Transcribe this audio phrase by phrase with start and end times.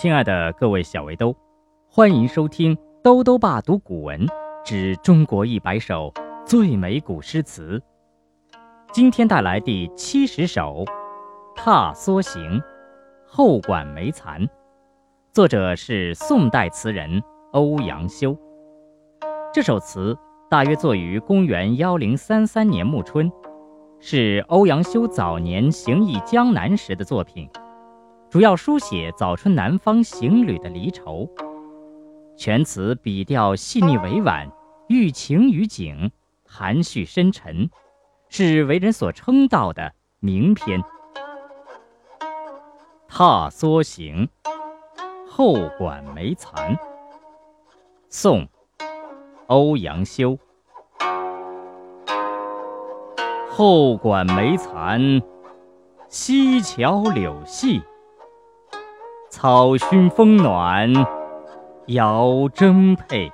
[0.00, 1.34] 亲爱的各位小围兜，
[1.90, 4.24] 欢迎收听《兜兜爸读古文
[4.64, 6.14] 之中国一百首
[6.46, 7.82] 最美古诗词》。
[8.92, 10.84] 今天带来第七十首
[11.56, 12.40] 《踏梭行·
[13.26, 14.40] 后馆梅残》，
[15.32, 17.20] 作者是宋代词人
[17.50, 18.38] 欧阳修。
[19.52, 20.16] 这首词
[20.48, 23.28] 大约作于公元幺零三三年暮春，
[23.98, 27.50] 是欧阳修早年行役江南时的作品。
[28.30, 31.26] 主要书写早春南方行旅的离愁，
[32.36, 34.52] 全词笔调细腻委婉，
[34.88, 36.10] 寓情于景，
[36.46, 37.70] 含蓄深沉，
[38.28, 40.82] 是为人所称道的名篇。
[43.08, 44.28] 《踏梭行·
[45.26, 46.76] 后馆梅残》，
[48.10, 48.42] 宋·
[49.46, 50.38] 欧阳修。
[53.48, 55.22] 后馆梅残，
[56.10, 57.80] 溪桥柳细。
[59.30, 60.90] 草熏风暖，
[61.86, 63.30] 遥征佩。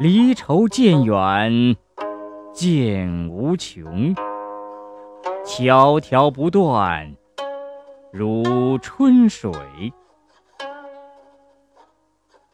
[0.00, 1.76] 离愁渐远，
[2.52, 4.14] 渐无穷。
[5.44, 7.14] 迢迢不断，
[8.12, 9.52] 如春水。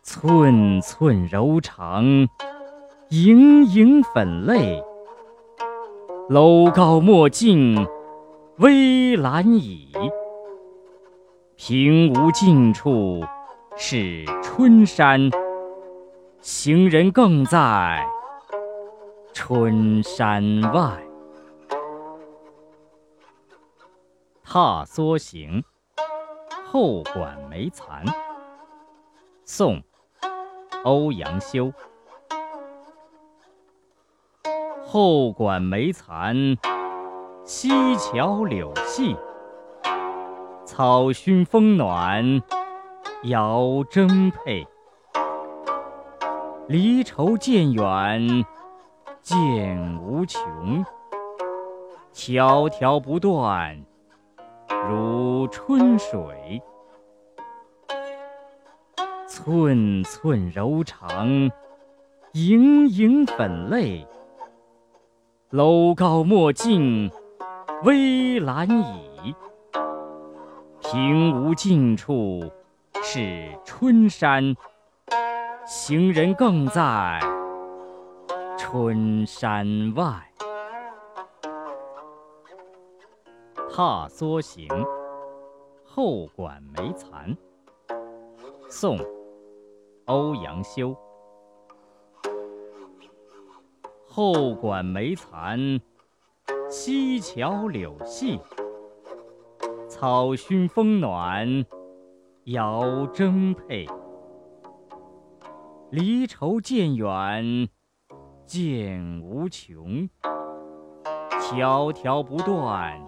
[0.03, 2.05] 寸寸柔肠，
[3.09, 4.83] 盈盈粉泪。
[6.29, 7.87] 楼高莫近，
[8.59, 9.91] 危阑倚。
[11.63, 13.23] 平无尽处，
[13.77, 15.29] 是春山。
[16.41, 18.03] 行人更在
[19.35, 20.99] 春山外。
[24.43, 25.63] 《踏梭行·
[26.73, 28.07] 后馆梅残》
[29.45, 29.77] 宋·
[30.85, 31.71] 欧阳修。
[34.87, 36.57] 后馆梅残，
[37.45, 39.15] 溪桥柳细。
[40.81, 42.41] 草熏风暖，
[43.25, 44.67] 遥征佩。
[46.69, 48.47] 离愁渐远，
[49.21, 50.83] 渐无穷。
[52.15, 53.79] 迢迢不断，
[54.89, 56.63] 如春水。
[59.29, 61.51] 寸寸柔肠，
[62.33, 64.07] 盈盈粉泪。
[65.51, 67.11] 楼高莫近，
[67.83, 69.35] 危阑倚。
[70.93, 72.43] 平无尽处，
[73.01, 74.57] 是春山。
[75.65, 77.21] 行人更在
[78.59, 79.65] 春山
[79.95, 80.29] 外。
[83.73, 84.67] 《踏梭行·
[85.85, 87.37] 后馆梅残》
[88.69, 88.99] 宋·
[90.07, 90.97] 欧阳修。
[94.09, 95.81] 后馆梅残，
[96.69, 98.41] 溪桥柳细。
[100.01, 101.67] 草熏风暖，
[102.45, 103.87] 遥征佩。
[105.91, 107.69] 离愁渐远，
[108.47, 110.09] 渐无穷。
[111.39, 112.99] 迢迢不断，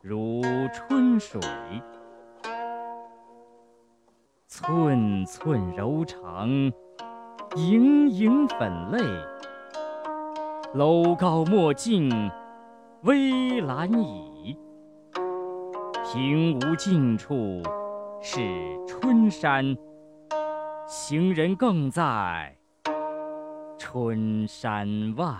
[0.00, 0.40] 如
[0.72, 1.40] 春水。
[4.46, 6.48] 寸寸柔肠，
[7.56, 9.02] 盈盈粉泪。
[10.74, 12.08] 楼高莫近，
[13.02, 13.16] 危
[13.60, 14.37] 阑倚。
[16.10, 17.62] 平无尽处，
[18.22, 18.40] 是
[18.86, 19.76] 春山。
[20.86, 22.56] 行人更在
[23.76, 25.36] 春山外。